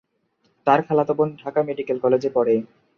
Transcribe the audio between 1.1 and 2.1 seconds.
বোন ঢাকা মেডিকেল